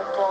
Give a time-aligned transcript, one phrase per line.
[0.00, 0.27] mãos não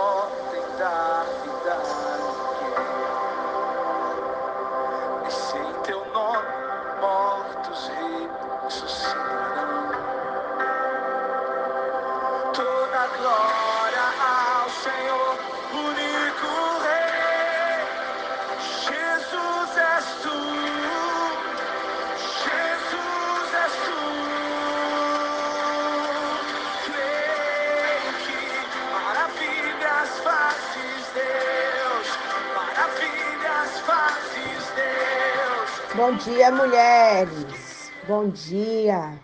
[35.98, 37.90] Bom dia, mulheres.
[38.06, 39.20] Bom dia.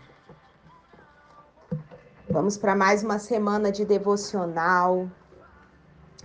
[2.28, 5.08] Vamos para mais uma semana de devocional.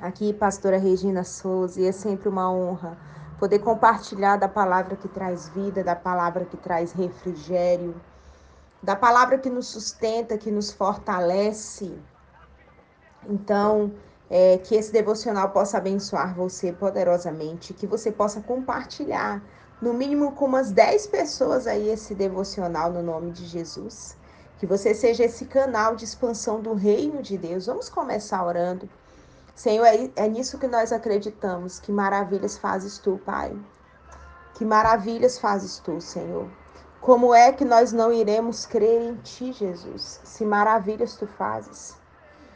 [0.01, 2.97] Aqui, pastora Regina Souza, e é sempre uma honra
[3.37, 7.93] poder compartilhar da palavra que traz vida, da palavra que traz refrigério,
[8.81, 11.95] da palavra que nos sustenta, que nos fortalece.
[13.27, 13.93] Então,
[14.27, 19.43] é, que esse devocional possa abençoar você poderosamente, que você possa compartilhar,
[19.81, 24.17] no mínimo com umas 10 pessoas aí, esse devocional no nome de Jesus.
[24.57, 27.67] Que você seja esse canal de expansão do reino de Deus.
[27.67, 28.89] Vamos começar orando.
[29.55, 31.79] Senhor, é, é nisso que nós acreditamos.
[31.79, 33.57] Que maravilhas fazes tu, Pai.
[34.55, 36.49] Que maravilhas fazes tu, Senhor.
[36.99, 40.19] Como é que nós não iremos crer em ti, Jesus?
[40.25, 41.95] Se maravilhas tu fazes.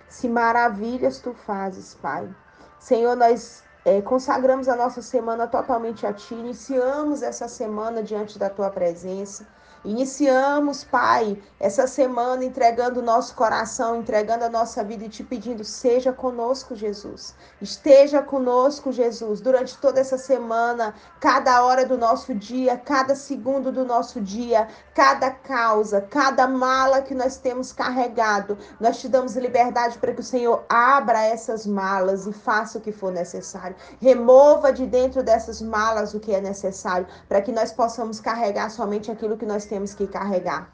[0.10, 2.30] Se maravilhas tu fazes, Pai.
[2.78, 6.34] Senhor, nós é, consagramos a nossa semana totalmente a ti.
[6.36, 9.46] Iniciamos essa semana diante da tua presença.
[9.86, 15.62] Iniciamos, Pai, essa semana entregando o nosso coração, entregando a nossa vida e te pedindo:
[15.66, 17.36] seja conosco, Jesus.
[17.62, 23.84] Esteja conosco, Jesus, durante toda essa semana, cada hora do nosso dia, cada segundo do
[23.84, 28.58] nosso dia, cada causa, cada mala que nós temos carregado.
[28.80, 32.94] Nós te damos liberdade para que o Senhor abra essas malas e faça o que
[32.94, 33.76] for necessário.
[34.00, 39.12] Remova de dentro dessas malas o que é necessário, para que nós possamos carregar somente
[39.12, 40.72] aquilo que nós temos que carregar.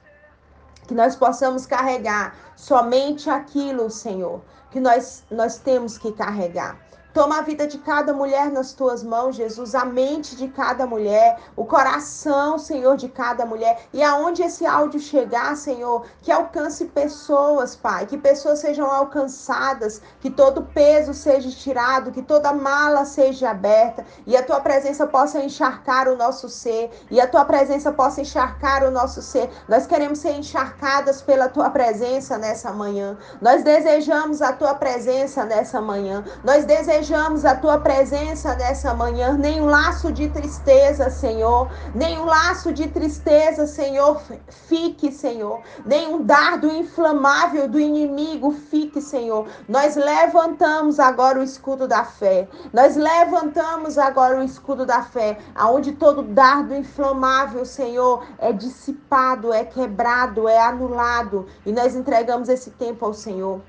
[0.88, 6.78] Que nós possamos carregar somente aquilo, Senhor, que nós, nós temos que carregar.
[7.12, 11.40] Toma a vida de cada mulher nas tuas mãos, Jesus, a mente de cada mulher,
[11.56, 13.88] o coração, Senhor, de cada mulher.
[13.92, 20.30] E aonde esse áudio chegar, Senhor, que alcance pessoas, Pai, que pessoas sejam alcançadas, que
[20.30, 26.08] todo peso seja tirado, que toda mala seja aberta e a tua presença possa encharcar
[26.08, 29.50] o nosso ser e a tua presença possa encharcar o nosso ser.
[29.68, 33.18] Nós queremos ser encharcadas pela tua presença nessa manhã.
[33.42, 36.24] Nós desejamos a tua presença nessa manhã.
[36.44, 42.74] Nós desejamos desejamos a tua presença nessa manhã, nenhum laço de tristeza, Senhor, nenhum laço
[42.74, 44.22] de tristeza, Senhor,
[44.68, 49.48] fique, Senhor, nenhum dardo inflamável do inimigo fique, Senhor.
[49.68, 55.94] Nós levantamos agora o escudo da fé, nós levantamos agora o escudo da fé, aonde
[55.94, 63.06] todo dardo inflamável, Senhor, é dissipado, é quebrado, é anulado, e nós entregamos esse tempo
[63.06, 63.62] ao Senhor.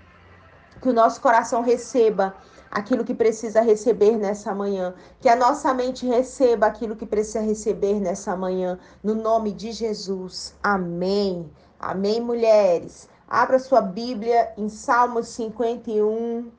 [0.83, 2.35] Que o nosso coração receba
[2.71, 4.95] aquilo que precisa receber nessa manhã.
[5.21, 8.79] Que a nossa mente receba aquilo que precisa receber nessa manhã.
[9.03, 10.55] No nome de Jesus.
[10.63, 11.51] Amém.
[11.79, 13.09] Amém, mulheres.
[13.29, 16.51] Abra sua Bíblia em Salmos 51,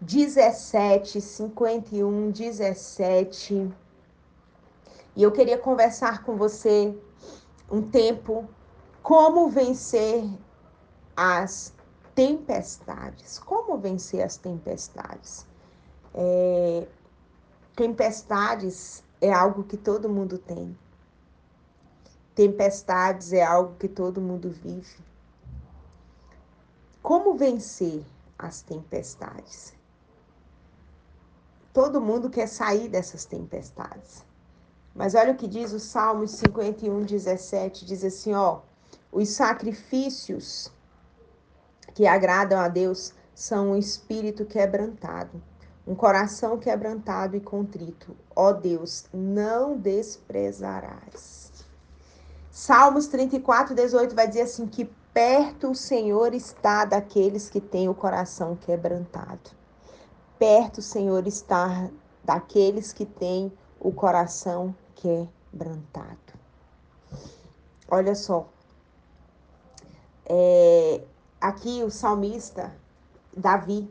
[0.00, 1.20] 17.
[1.20, 3.72] 51, 17.
[5.14, 6.96] E eu queria conversar com você
[7.70, 8.48] um tempo
[9.02, 10.24] como vencer
[11.16, 11.72] as
[12.14, 13.38] tempestades.
[13.38, 15.46] Como vencer as tempestades?
[16.14, 16.86] É,
[17.74, 20.76] tempestades é algo que todo mundo tem.
[22.34, 24.96] Tempestades é algo que todo mundo vive.
[27.02, 28.04] Como vencer
[28.38, 29.74] as tempestades?
[31.72, 34.24] Todo mundo quer sair dessas tempestades.
[34.94, 38.60] Mas olha o que diz o Salmo 51, 17: diz assim: ó,
[39.10, 40.70] os sacrifícios
[41.94, 45.42] que agradam a Deus são um espírito quebrantado,
[45.86, 48.16] um coração quebrantado e contrito.
[48.34, 51.52] Ó Deus, não desprezarás.
[52.50, 57.94] Salmos 34, 18 vai dizer assim: que perto o Senhor está daqueles que têm o
[57.94, 59.50] coração quebrantado.
[60.38, 61.90] Perto o Senhor está
[62.24, 66.18] daqueles que têm o coração quebrantado.
[67.88, 68.48] Olha só,
[70.24, 71.02] é,
[71.40, 72.74] aqui o salmista
[73.36, 73.90] Davi,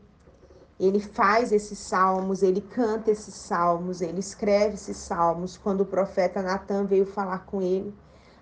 [0.88, 6.42] ele faz esses salmos, ele canta esses salmos, ele escreve esses salmos quando o profeta
[6.42, 7.94] Natan veio falar com ele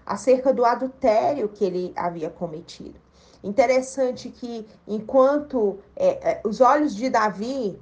[0.05, 2.95] acerca do adultério que ele havia cometido.
[3.43, 7.77] Interessante que enquanto é, é, os olhos de Davi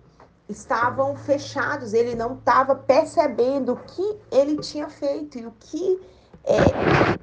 [0.49, 6.01] estavam fechados, ele não estava percebendo o que ele tinha feito e o que
[6.43, 6.55] é,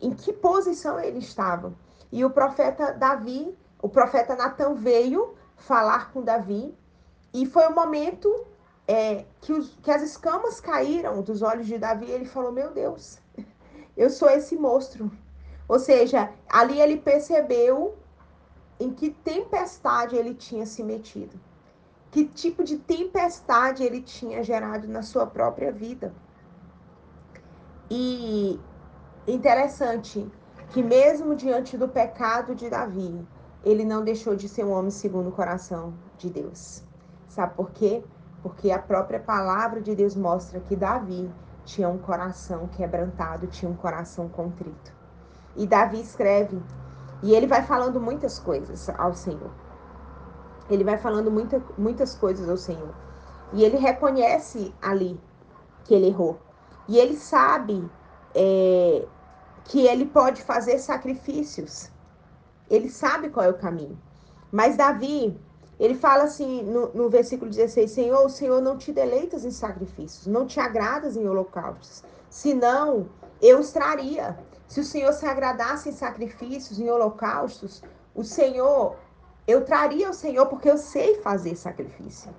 [0.00, 1.72] em que posição ele estava.
[2.12, 6.72] E o profeta Davi, o profeta Natan veio falar com Davi
[7.34, 8.46] e foi o momento
[8.86, 12.08] é, que, os, que as escamas caíram dos olhos de Davi.
[12.08, 13.18] Ele falou: Meu Deus,
[13.96, 15.10] eu sou esse monstro.
[15.66, 17.96] Ou seja, ali ele percebeu
[18.78, 21.38] em que tempestade ele tinha se metido.
[22.12, 26.14] Que tipo de tempestade ele tinha gerado na sua própria vida.
[27.90, 28.60] E
[29.26, 30.30] interessante
[30.70, 33.26] que mesmo diante do pecado de Davi,
[33.64, 36.84] ele não deixou de ser um homem segundo o coração de Deus.
[37.34, 38.00] Sabe por quê?
[38.44, 41.28] Porque a própria palavra de Deus mostra que Davi
[41.64, 44.92] tinha um coração quebrantado, tinha um coração contrito.
[45.56, 46.62] E Davi escreve,
[47.24, 49.50] e ele vai falando muitas coisas ao Senhor.
[50.70, 52.94] Ele vai falando muita, muitas coisas ao Senhor.
[53.52, 55.20] E ele reconhece ali
[55.82, 56.38] que ele errou.
[56.86, 57.90] E ele sabe
[58.32, 59.08] é,
[59.64, 61.90] que ele pode fazer sacrifícios.
[62.70, 63.98] Ele sabe qual é o caminho.
[64.52, 65.36] Mas Davi,
[65.78, 70.26] ele fala assim no, no versículo 16: Senhor, o Senhor não te deleitas em sacrifícios,
[70.26, 73.08] não te agradas em holocaustos, senão
[73.40, 74.38] eu os traria.
[74.66, 77.82] Se o Senhor se agradasse em sacrifícios, em holocaustos,
[78.14, 78.96] o Senhor,
[79.46, 82.34] eu traria o Senhor porque eu sei fazer sacrifício.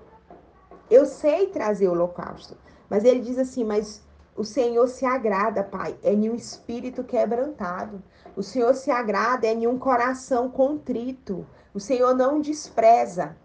[0.90, 2.58] Eu sei trazer holocausto.
[2.90, 4.02] Mas ele diz assim: Mas
[4.36, 8.02] o Senhor se agrada, Pai, é em um espírito quebrantado.
[8.36, 11.46] O Senhor se agrada é em um coração contrito.
[11.76, 13.36] O Senhor não despreza.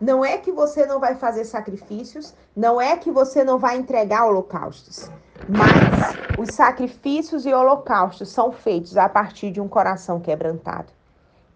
[0.00, 4.26] Não é que você não vai fazer sacrifícios, não é que você não vai entregar
[4.26, 5.10] holocaustos,
[5.46, 10.92] mas os sacrifícios e holocaustos são feitos a partir de um coração quebrantado.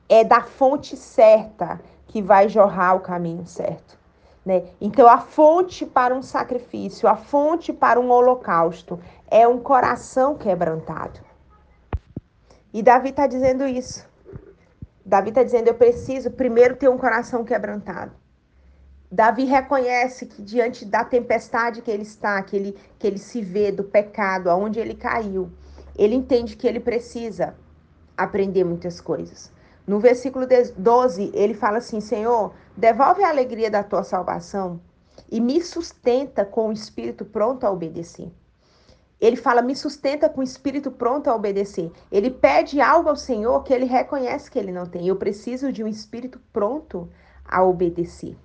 [0.08, 3.96] É da fonte certa que vai jorrar o caminho certo.
[4.44, 4.64] Né?
[4.80, 8.98] Então, a fonte para um sacrifício, a fonte para um holocausto
[9.30, 11.20] é um coração quebrantado.
[12.72, 14.12] E Davi está dizendo isso.
[15.04, 18.12] Davi está dizendo: eu preciso primeiro ter um coração quebrantado.
[19.10, 23.70] Davi reconhece que diante da tempestade que ele está, que ele, que ele se vê
[23.70, 25.52] do pecado, aonde ele caiu,
[25.96, 27.54] ele entende que ele precisa
[28.16, 29.52] aprender muitas coisas.
[29.86, 30.46] No versículo
[30.76, 34.80] 12, ele fala assim: Senhor, devolve a alegria da tua salvação
[35.30, 38.32] e me sustenta com o espírito pronto a obedecer.
[39.20, 41.90] Ele fala, me sustenta com o espírito pronto a obedecer.
[42.10, 45.06] Ele pede algo ao Senhor que ele reconhece que ele não tem.
[45.06, 47.08] Eu preciso de um espírito pronto
[47.44, 48.36] a obedecer.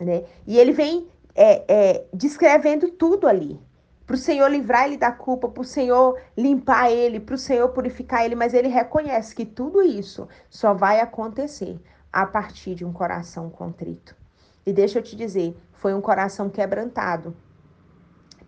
[0.00, 0.24] Né?
[0.46, 3.60] E ele vem é, é, descrevendo tudo ali.
[4.06, 7.68] Para o Senhor livrar ele da culpa, para o Senhor limpar ele, para o Senhor
[7.68, 11.78] purificar ele, mas ele reconhece que tudo isso só vai acontecer
[12.10, 14.16] a partir de um coração contrito.
[14.64, 17.36] E deixa eu te dizer, foi um coração quebrantado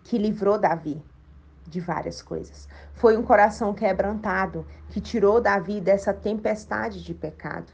[0.03, 1.01] que livrou Davi
[1.67, 2.67] de várias coisas.
[2.93, 7.71] Foi um coração quebrantado que tirou Davi dessa tempestade de pecado,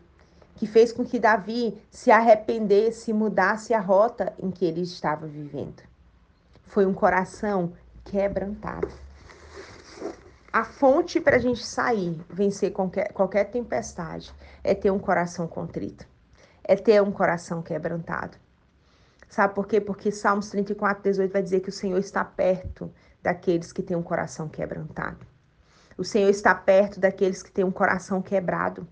[0.56, 5.28] que fez com que Davi se arrependesse e mudasse a rota em que ele estava
[5.28, 5.84] vivendo.
[6.66, 8.90] Foi um coração quebrantado.
[10.52, 16.08] A fonte para a gente sair, vencer qualquer, qualquer tempestade, é ter um coração contrito,
[16.64, 18.38] é ter um coração quebrantado.
[19.30, 19.82] Sabe por quê?
[19.82, 24.04] Porque Salmos 34, 18 vai dizer que o Senhor está perto daqueles que têm um
[24.04, 25.26] coração quebrantado.
[25.98, 28.88] O Senhor está perto daqueles que têm um coração quebrado,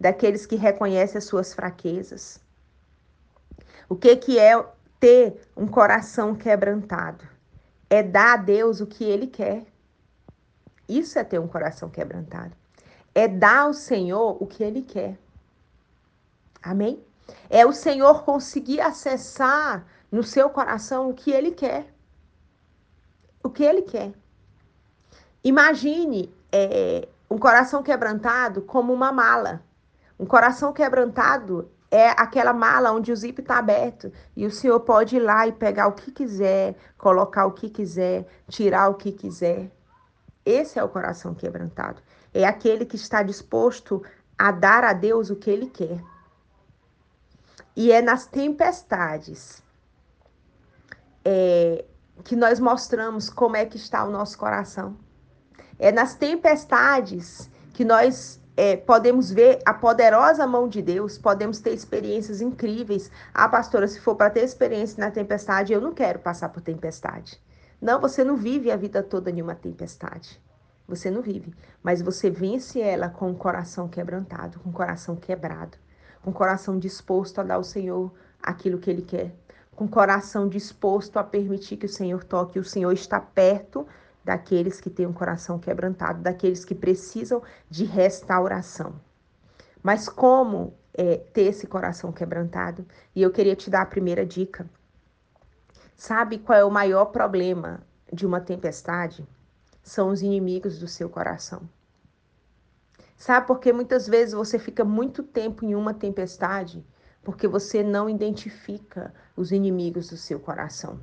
[0.00, 2.40] daqueles que reconhecem as suas fraquezas.
[3.88, 4.64] O que, que é
[4.98, 7.26] ter um coração quebrantado?
[7.90, 9.64] É dar a Deus o que Ele quer.
[10.88, 12.52] Isso é ter um coração quebrantado.
[13.14, 15.18] É dar ao Senhor o que Ele quer.
[16.62, 17.02] Amém?
[17.50, 21.92] É o Senhor conseguir acessar no seu coração o que Ele quer
[23.42, 24.12] o que ele quer.
[25.42, 29.62] Imagine é, um coração quebrantado como uma mala.
[30.18, 35.16] Um coração quebrantado é aquela mala onde o zip está aberto e o senhor pode
[35.16, 39.70] ir lá e pegar o que quiser, colocar o que quiser, tirar o que quiser.
[40.44, 42.02] Esse é o coração quebrantado.
[42.32, 44.02] É aquele que está disposto
[44.36, 46.02] a dar a Deus o que ele quer.
[47.76, 49.62] E é nas tempestades
[51.24, 51.67] é,
[52.28, 54.94] que nós mostramos como é que está o nosso coração.
[55.78, 61.72] É nas tempestades que nós é, podemos ver a poderosa mão de Deus, podemos ter
[61.72, 63.10] experiências incríveis.
[63.32, 67.42] Ah, pastora, se for para ter experiência na tempestade, eu não quero passar por tempestade.
[67.80, 70.38] Não, você não vive a vida toda em uma tempestade.
[70.86, 71.54] Você não vive.
[71.82, 75.78] Mas você vence ela com o coração quebrantado, com o coração quebrado,
[76.22, 79.34] com o coração disposto a dar ao Senhor aquilo que Ele quer,
[79.78, 82.58] com o coração disposto a permitir que o Senhor toque.
[82.58, 83.86] O Senhor está perto
[84.24, 89.00] daqueles que têm um coração quebrantado, daqueles que precisam de restauração.
[89.80, 92.84] Mas como é, ter esse coração quebrantado?
[93.14, 94.68] E eu queria te dar a primeira dica.
[95.94, 97.80] Sabe qual é o maior problema
[98.12, 99.24] de uma tempestade?
[99.80, 101.62] São os inimigos do seu coração.
[103.16, 106.84] Sabe por que muitas vezes você fica muito tempo em uma tempestade?
[107.22, 111.00] Porque você não identifica os inimigos do seu coração.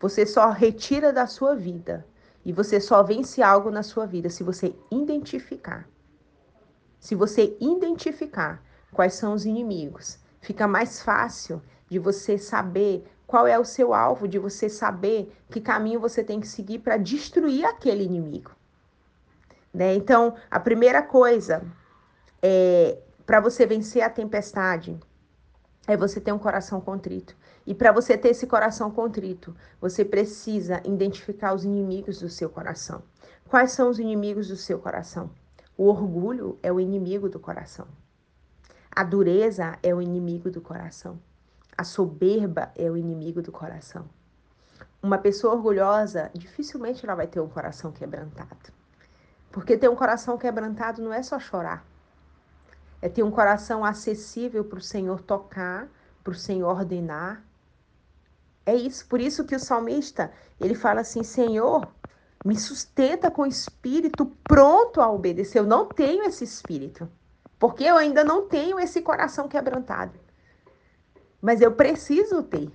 [0.00, 2.06] Você só retira da sua vida
[2.44, 5.88] e você só vence algo na sua vida se você identificar.
[7.00, 13.58] Se você identificar quais são os inimigos, fica mais fácil de você saber qual é
[13.58, 18.04] o seu alvo, de você saber que caminho você tem que seguir para destruir aquele
[18.04, 18.52] inimigo.
[19.72, 19.94] Né?
[19.94, 21.62] Então, a primeira coisa
[22.42, 24.98] é para você vencer a tempestade
[25.88, 27.34] é você ter um coração contrito.
[27.66, 33.02] E para você ter esse coração contrito, você precisa identificar os inimigos do seu coração.
[33.48, 35.30] Quais são os inimigos do seu coração?
[35.76, 37.88] O orgulho é o inimigo do coração.
[38.90, 41.18] A dureza é o inimigo do coração.
[41.76, 44.04] A soberba é o inimigo do coração.
[45.02, 48.72] Uma pessoa orgulhosa, dificilmente ela vai ter um coração quebrantado.
[49.50, 51.86] Porque ter um coração quebrantado não é só chorar.
[53.00, 55.88] É ter um coração acessível para o Senhor tocar,
[56.22, 57.42] para o Senhor ordenar,
[58.68, 61.88] é isso, por isso que o salmista, ele fala assim: Senhor,
[62.44, 65.60] me sustenta com o espírito pronto a obedecer.
[65.60, 67.10] Eu não tenho esse espírito,
[67.58, 70.20] porque eu ainda não tenho esse coração quebrantado.
[71.40, 72.70] Mas eu preciso ter.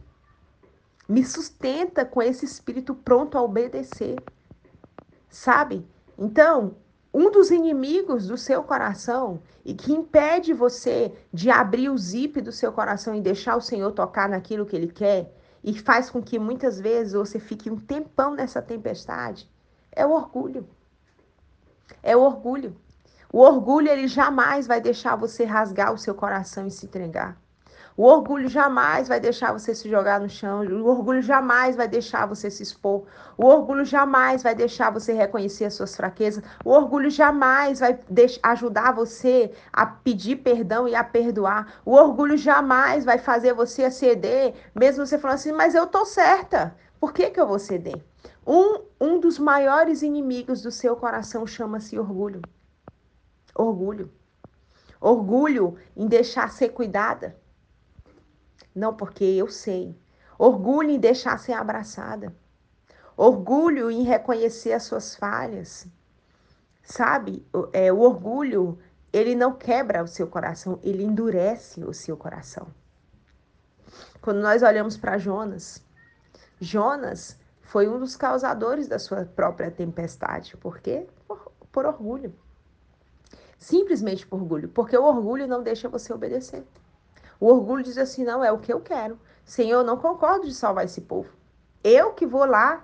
[1.08, 4.16] Me sustenta com esse espírito pronto a obedecer.
[5.30, 5.88] Sabe?
[6.18, 6.76] Então,
[7.14, 12.52] um dos inimigos do seu coração e que impede você de abrir o zip do
[12.52, 15.32] seu coração e deixar o Senhor tocar naquilo que ele quer
[15.64, 19.50] e faz com que muitas vezes você fique um tempão nessa tempestade,
[19.92, 20.68] é o orgulho.
[22.02, 22.76] É o orgulho.
[23.32, 27.43] O orgulho ele jamais vai deixar você rasgar o seu coração e se entregar.
[27.96, 30.62] O orgulho jamais vai deixar você se jogar no chão.
[30.62, 33.04] O orgulho jamais vai deixar você se expor.
[33.38, 36.44] O orgulho jamais vai deixar você reconhecer as suas fraquezas.
[36.66, 38.00] O orgulho jamais vai
[38.42, 41.82] ajudar você a pedir perdão e a perdoar.
[41.86, 46.76] O orgulho jamais vai fazer você ceder, mesmo você falando assim, mas eu tô certa.
[47.00, 48.04] Por que, que eu vou ceder?
[48.46, 52.42] Um, um dos maiores inimigos do seu coração chama-se orgulho.
[53.54, 54.12] Orgulho.
[55.00, 57.43] Orgulho em deixar ser cuidada
[58.76, 59.96] não, porque eu sei.
[60.38, 62.36] Orgulho em deixar ser abraçada.
[63.16, 65.88] Orgulho em reconhecer as suas falhas.
[66.84, 67.46] Sabe?
[67.72, 68.80] É, o orgulho,
[69.12, 72.68] ele não quebra o seu coração, ele endurece o seu coração.
[74.22, 75.84] Quando nós olhamos para Jonas,
[76.60, 80.58] Jonas foi um dos causadores da sua própria tempestade.
[80.58, 81.08] Por quê?
[81.28, 82.34] Por, por orgulho.
[83.58, 84.70] Simplesmente por orgulho.
[84.70, 86.66] Porque o orgulho não deixa você obedecer.
[87.44, 89.20] O orgulho diz assim: não, é o que eu quero.
[89.44, 91.30] Senhor, eu não concordo de salvar esse povo.
[91.84, 92.82] Eu que vou lá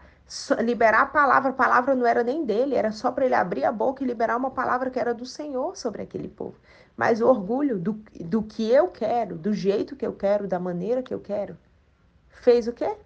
[0.61, 1.51] liberar a palavra.
[1.51, 4.35] A palavra não era nem dele, era só para ele abrir a boca e liberar
[4.35, 6.55] uma palavra que era do Senhor sobre aquele povo.
[6.97, 11.01] Mas o orgulho do, do que eu quero, do jeito que eu quero, da maneira
[11.01, 11.57] que eu quero,
[12.27, 12.97] fez o quê?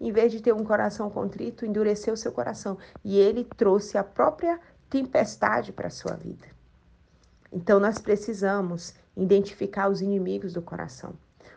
[0.00, 2.78] Em vez de ter um coração contrito, endureceu seu coração.
[3.04, 4.58] E ele trouxe a própria
[4.88, 6.46] tempestade para a sua vida.
[7.52, 11.14] Então nós precisamos identificar os inimigos do coração,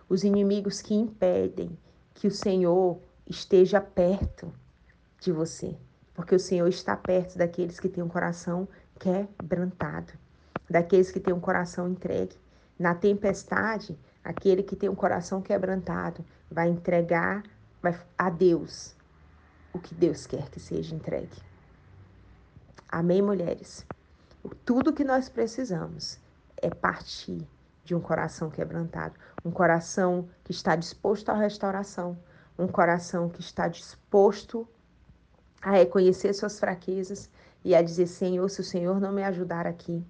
[0.07, 1.77] os inimigos que impedem
[2.13, 4.53] que o Senhor esteja perto
[5.19, 5.75] de você,
[6.13, 8.67] porque o Senhor está perto daqueles que têm um coração
[8.99, 10.13] quebrantado,
[10.69, 12.35] daqueles que têm um coração entregue.
[12.77, 17.43] Na tempestade, aquele que tem um coração quebrantado vai entregar
[18.17, 18.95] a Deus
[19.73, 21.37] o que Deus quer que seja entregue.
[22.89, 23.85] Amém, mulheres?
[24.65, 26.19] Tudo que nós precisamos
[26.61, 27.47] é partir
[27.83, 32.17] de um coração quebrantado, um coração que está disposto à restauração,
[32.57, 34.67] um coração que está disposto
[35.61, 37.29] a reconhecer suas fraquezas
[37.63, 40.05] e a dizer: Senhor, se o Senhor não me ajudar aqui,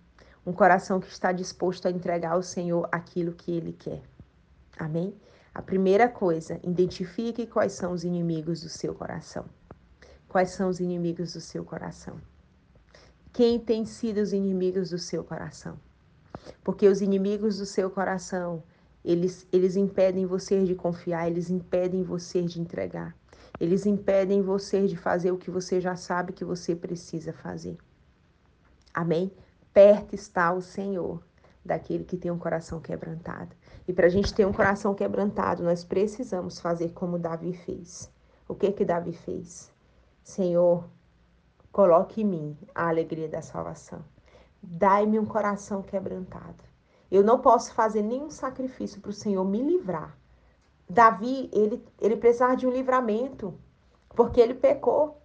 [0.45, 4.01] um coração que está disposto a entregar ao Senhor aquilo que ele quer.
[4.79, 5.13] Amém?
[5.53, 9.45] A primeira coisa, identifique quais são os inimigos do seu coração.
[10.27, 12.21] Quais são os inimigos do seu coração?
[13.33, 15.79] Quem tem sido os inimigos do seu coração?
[16.63, 18.63] Porque os inimigos do seu coração,
[19.03, 23.15] eles, eles impedem você de confiar, eles impedem você de entregar.
[23.59, 27.77] Eles impedem você de fazer o que você já sabe que você precisa fazer.
[28.93, 29.31] Amém?
[29.73, 31.23] Perto está o Senhor
[31.63, 33.55] daquele que tem um coração quebrantado.
[33.87, 38.11] E para a gente ter um coração quebrantado, nós precisamos fazer como Davi fez.
[38.47, 39.71] O que que Davi fez?
[40.23, 40.89] Senhor,
[41.71, 44.03] coloque em mim a alegria da salvação.
[44.61, 46.63] Dai-me um coração quebrantado.
[47.09, 50.17] Eu não posso fazer nenhum sacrifício para o Senhor me livrar.
[50.89, 53.53] Davi, ele, ele precisava de um livramento,
[54.09, 55.21] porque ele pecou.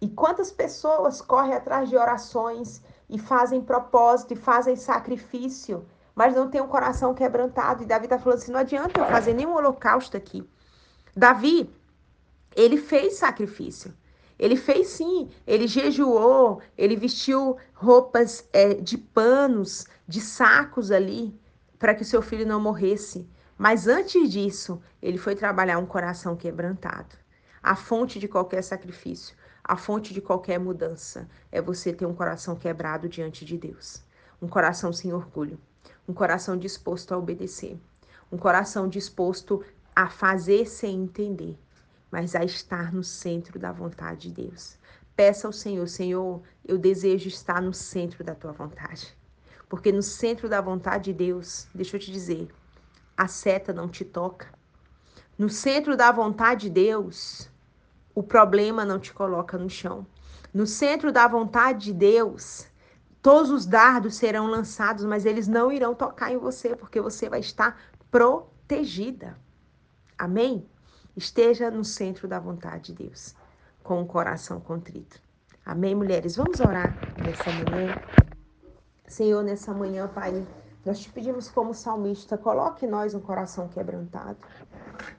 [0.00, 6.50] E quantas pessoas correm atrás de orações e fazem propósito e fazem sacrifício, mas não
[6.50, 7.82] tem um coração quebrantado.
[7.82, 10.48] E Davi está falando assim: não adianta eu fazer nenhum holocausto aqui.
[11.16, 11.72] Davi,
[12.54, 13.94] ele fez sacrifício.
[14.38, 21.38] Ele fez sim, ele jejuou, ele vestiu roupas é, de panos, de sacos ali,
[21.78, 23.28] para que seu filho não morresse.
[23.56, 27.16] Mas antes disso, ele foi trabalhar um coração quebrantado.
[27.62, 32.56] A fonte de qualquer sacrifício, a fonte de qualquer mudança é você ter um coração
[32.56, 34.02] quebrado diante de Deus.
[34.40, 35.60] Um coração sem orgulho,
[36.08, 37.78] um coração disposto a obedecer,
[38.32, 41.56] um coração disposto a fazer sem entender,
[42.12, 44.78] mas a estar no centro da vontade de Deus.
[45.16, 49.16] Peça ao Senhor, Senhor, eu desejo estar no centro da tua vontade.
[49.66, 52.54] Porque no centro da vontade de Deus, deixa eu te dizer,
[53.16, 54.48] a seta não te toca.
[55.38, 57.50] No centro da vontade de Deus,
[58.14, 60.06] o problema não te coloca no chão.
[60.52, 62.66] No centro da vontade de Deus,
[63.22, 67.40] todos os dardos serão lançados, mas eles não irão tocar em você, porque você vai
[67.40, 69.34] estar protegida.
[70.18, 70.68] Amém?
[71.14, 73.34] Esteja no centro da vontade de Deus,
[73.82, 75.20] com o coração contrito.
[75.64, 76.36] Amém, mulheres?
[76.36, 77.94] Vamos orar nessa manhã.
[79.06, 80.46] Senhor, nessa manhã, Pai,
[80.86, 84.38] nós te pedimos como salmista, coloque em nós um coração quebrantado.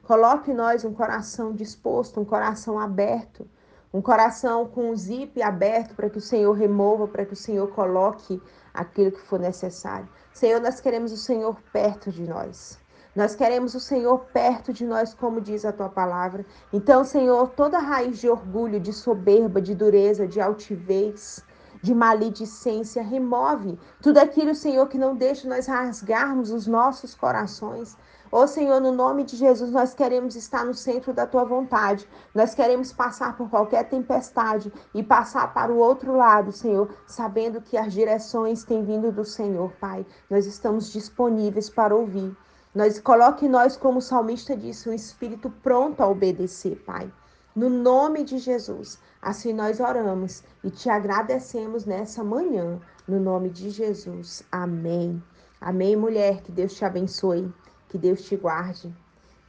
[0.02, 3.48] Coloque em nós um coração disposto, um coração aberto,
[3.94, 7.68] um coração com o zip aberto para que o Senhor remova, para que o Senhor
[7.68, 8.42] coloque
[8.74, 10.10] aquilo que for necessário.
[10.34, 12.82] Senhor, nós queremos o Senhor perto de nós.
[13.15, 16.43] Nós queremos o Senhor perto de nós, como diz a tua palavra.
[16.71, 21.43] Então, Senhor, toda raiz de orgulho, de soberba, de dureza, de altivez,
[21.84, 27.95] de maledicência, remove tudo aquilo, Senhor, que não deixa nós rasgarmos os nossos corações.
[28.32, 32.10] Oh, Senhor, no nome de Jesus, nós queremos estar no centro da tua vontade.
[32.34, 37.78] Nós queremos passar por qualquer tempestade e passar para o outro lado, Senhor, sabendo que
[37.78, 40.04] as direções têm vindo do Senhor, Pai.
[40.32, 42.36] Nós estamos disponíveis para ouvir.
[42.74, 47.12] Nós coloque nós, como o salmista disse, um espírito pronto a obedecer, Pai.
[47.56, 53.70] No nome de Jesus, assim nós oramos e te agradecemos nessa manhã, no nome de
[53.70, 54.42] Jesus.
[54.52, 55.22] Amém.
[55.62, 56.42] Amém, mulher.
[56.42, 57.54] Que Deus te abençoe,
[57.90, 58.92] que Deus te guarde,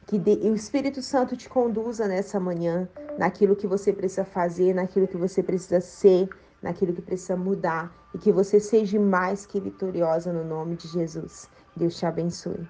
[0.05, 5.17] que o Espírito Santo te conduza nessa manhã, naquilo que você precisa fazer, naquilo que
[5.17, 6.29] você precisa ser,
[6.61, 11.49] naquilo que precisa mudar e que você seja mais que vitoriosa no nome de Jesus.
[11.75, 12.67] Deus te abençoe.